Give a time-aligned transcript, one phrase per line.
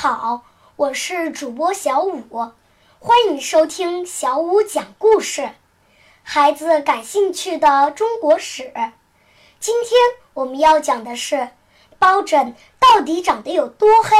[0.00, 0.44] 好，
[0.76, 2.52] 我是主播小五，
[3.00, 5.50] 欢迎收听小五讲故事。
[6.22, 8.72] 孩子感兴趣的中国史，
[9.58, 9.98] 今天
[10.34, 11.48] 我们要讲的是
[11.98, 14.16] 包拯到底长得有多黑。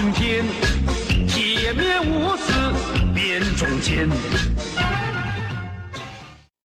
[0.00, 0.44] 今天
[1.26, 2.52] 铁面无私
[3.12, 4.08] 辨忠奸。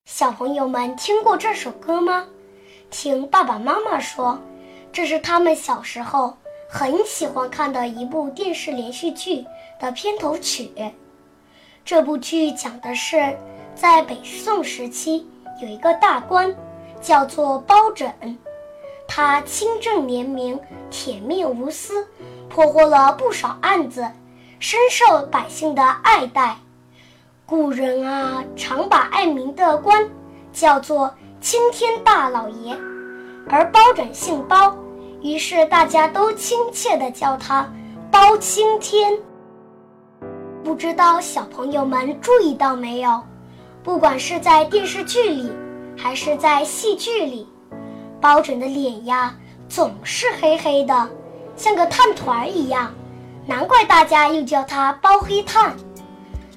[0.06, 2.28] 小朋友们听过这首歌吗？
[2.92, 4.40] 听爸爸妈妈说，
[4.92, 6.38] 这是他们小时候
[6.70, 9.44] 很喜欢看的一部电视连续剧
[9.80, 10.72] 的片头曲。
[11.84, 13.36] 这部剧讲的是，
[13.74, 15.28] 在北宋时期
[15.60, 16.56] 有一个大官，
[17.02, 18.14] 叫做包拯，
[19.08, 20.60] 他清正廉明，
[20.92, 22.08] 铁面无私。
[22.54, 24.08] 破获了不少案子，
[24.60, 26.56] 深受百姓的爱戴。
[27.48, 30.08] 古人啊，常把爱民的官
[30.52, 32.78] 叫做青天大老爷，
[33.50, 34.78] 而包拯姓包，
[35.24, 37.68] 于是大家都亲切地叫他
[38.12, 39.18] 包青天。
[40.64, 43.20] 不知道小朋友们注意到没有？
[43.82, 45.52] 不管是在电视剧里，
[45.98, 47.48] 还是在戏剧里，
[48.22, 49.36] 包拯的脸呀，
[49.68, 51.10] 总是黑黑的。
[51.56, 52.94] 像个炭团一样，
[53.46, 55.76] 难怪大家又叫他包黑炭。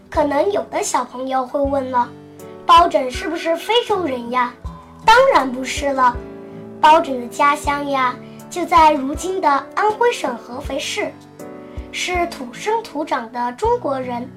[0.09, 2.09] 可能有的小朋友会问了，
[2.65, 4.55] 包拯是不是非洲人呀？
[5.05, 6.17] 当然不是了，
[6.81, 8.15] 包拯的家乡呀
[8.49, 11.13] 就在如今的安徽省合肥市，
[11.93, 14.29] 是土生土长的中国人。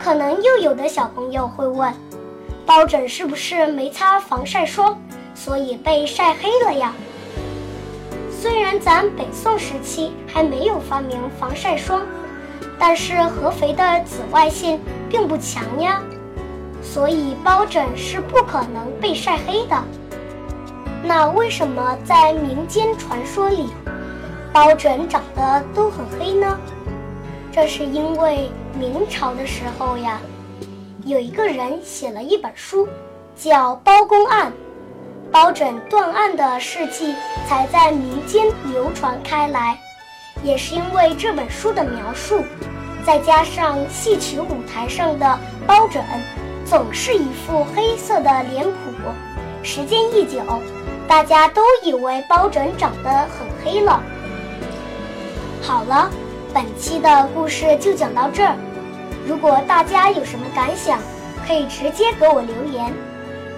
[0.00, 1.92] 可能又有的小朋友会问，
[2.64, 4.96] 包拯是不是没擦防晒霜，
[5.34, 6.92] 所以被晒黑了呀？
[8.40, 12.02] 虽然咱北宋时期还没有发明防晒霜，
[12.78, 14.78] 但是合肥的紫外线
[15.10, 16.00] 并不强呀，
[16.80, 19.76] 所以包拯是不可能被晒黑的。
[21.02, 23.70] 那为什么在民间传说里，
[24.52, 26.56] 包拯长得都很黑呢？
[27.50, 30.20] 这是因为明朝的时候呀，
[31.04, 32.86] 有一个人写了一本书，
[33.34, 34.52] 叫《包公案》。
[35.30, 37.14] 包拯断案的事迹
[37.46, 39.78] 才在民间流传开来，
[40.42, 42.42] 也是因为这本书的描述，
[43.04, 46.02] 再加上戏曲舞台上的包拯
[46.64, 48.78] 总是一副黑色的脸谱，
[49.62, 50.40] 时间一久，
[51.06, 54.02] 大家都以为包拯长得很黑了。
[55.60, 56.10] 好了，
[56.54, 58.56] 本期的故事就讲到这儿。
[59.26, 60.98] 如果大家有什么感想，
[61.46, 62.90] 可以直接给我留言。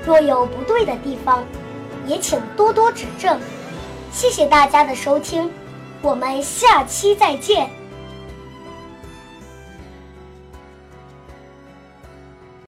[0.05, 1.45] 若有不对的地方，
[2.07, 3.39] 也请多多指正，
[4.11, 5.51] 谢谢大家的收听，
[6.03, 7.80] 我们下期再见。